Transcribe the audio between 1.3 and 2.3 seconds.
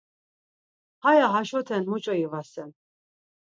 haşoten muç̌o